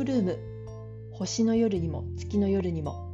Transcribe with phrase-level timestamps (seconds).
[0.00, 0.38] クルーム
[1.12, 3.12] 星の夜にも月の夜にも。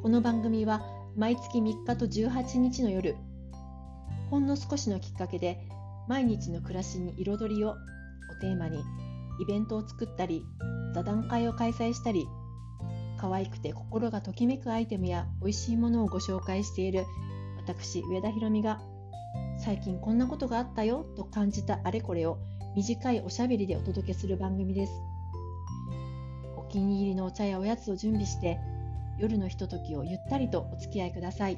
[0.00, 0.80] この番組は
[1.14, 3.14] 毎月3日と18日の夜
[4.30, 5.68] ほんの少しのきっかけで
[6.08, 7.74] 毎日の暮らしに彩りをを
[8.40, 8.82] テーマに
[9.38, 10.46] イベントを作ったり
[10.94, 12.26] 座談会を開催したり
[13.18, 17.04] 可愛くて心がときめくアイテムや美味しいものをご紹介している
[17.58, 18.80] 私上田ひろみが
[19.62, 22.38] 最近こんなことがあったよと感じたあれこれを
[22.74, 24.92] 短いおしゃべりでお届けする番組です。
[26.76, 28.60] 気に入りのお茶やおやつを準備して
[29.18, 31.56] 夜のひとときをゆったりとお付き合いください。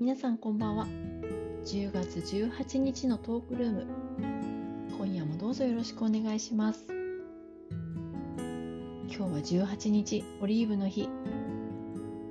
[0.00, 0.86] 皆さんこんばんは。
[1.66, 3.86] 10月18日のトークルーム。
[4.96, 6.86] 今夜もどうぞよろしくお願いします。
[9.14, 11.06] 今日は18日オリーブの日。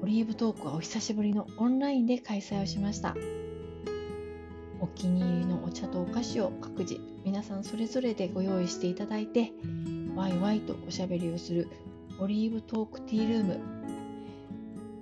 [0.07, 3.13] リーブトークはお久しぶりのオンラインで開催をしました。
[4.79, 9.51] お気に入りのお茶とお菓子を各自皆さんそれぞれでご用意していただいて
[10.15, 11.67] ワイワイとおしゃべりをする
[12.19, 13.59] オリーブトークティールーム。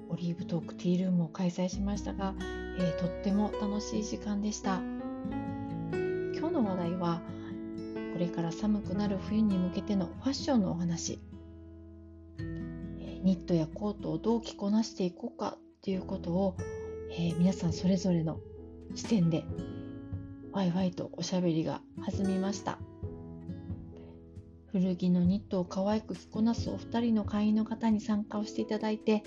[0.09, 2.33] オリーブトークティールームを開催しましたが、
[2.79, 4.81] えー、とっても楽しい時間でした。
[6.33, 7.21] 今日の話題は
[8.13, 11.19] これから寒くなる冬に向けてのファッションのお話。
[13.25, 16.55] ニットやコートをどう着こなしていこうかっていうことを、
[17.11, 18.37] えー、皆さんそれぞれの
[18.93, 19.43] 視点で
[20.51, 22.77] ワイワイとおしゃべりが弾みました。
[24.67, 29.23] 古着のニットを可愛く着こなすお二人の会員の方に参加をしていただいて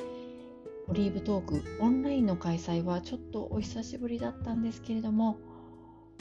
[0.86, 5.38] オリーブトークオンラインの開催はちょっとお久しぶりだったんですけれども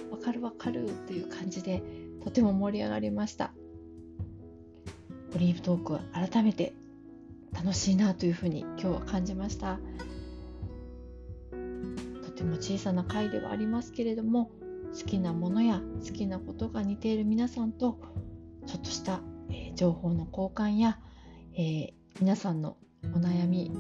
[0.09, 1.83] わかるわかるという感じで
[2.23, 3.51] とても盛り上がりました。
[5.35, 6.73] オリーブトークは改めて
[7.53, 9.79] 楽しいなというふうに今日は感じました。
[12.23, 14.51] とても小さな回ではありますけれども
[14.93, 17.99] 好きなものや好きなことが似ている皆さんと
[18.65, 20.99] ちょっとした、えー、情報の交換や、
[21.53, 22.77] えー、皆さんの
[23.15, 23.71] お悩み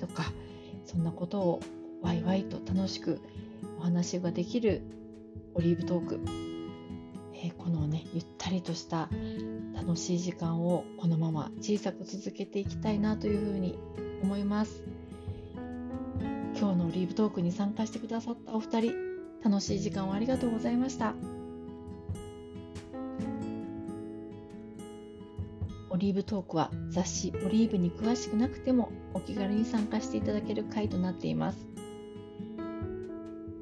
[0.00, 0.24] とか
[0.84, 1.60] そんなことを
[2.02, 3.20] ワイワイと楽しく
[3.78, 4.82] お話ができる
[5.54, 6.20] オリーブトーク、
[7.44, 9.10] え、このねゆったりとした
[9.74, 13.78] 楽しい時間をこのまま小さく続けていきたいなというふうに
[14.22, 14.82] 思います。
[16.58, 18.94] 今日のオリーブトークに参加してくださったお二人
[19.42, 21.14] 楽しい時間をありがとうございました。
[25.90, 31.58] オリーブトークは雑誌オリーブに詳しくなくてもお気軽に参加していただける回となっています。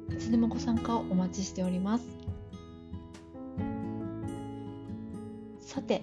[0.09, 2.22] いつでもご参加をお待ちしております。
[5.83, 6.01] て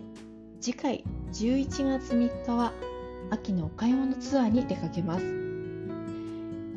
[0.60, 2.72] 次回11月3日は
[3.30, 5.24] 秋のお買い物ツアーに出かけます。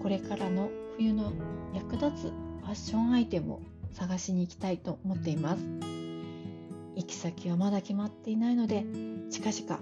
[0.02, 1.32] これからの冬の
[1.74, 5.64] 役立つファッションアイテムを探しに行きたいと思っています。
[6.96, 8.86] 行き先はまだ決まっていないので
[9.32, 9.82] 近々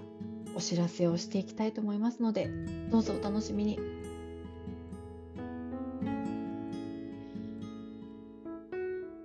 [0.56, 2.48] お知らせをしていきたいと思いますので
[2.90, 3.78] どうぞお楽しみに。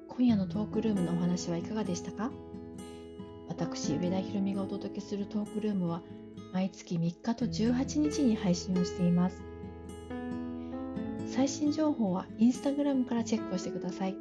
[0.10, 2.32] 今夜のトークルームのお話はいかがでしたか？
[3.58, 6.04] 私上田ひろみがお届けするトークルームは
[6.54, 9.42] 毎月3日と18日に配信をしています
[11.28, 14.16] 最新情報はインスタグラムからチェックをしてください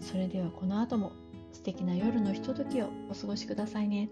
[0.00, 1.12] それではこの後も
[1.52, 4.08] 素敵な夜のひとときをお過ごしくださいね。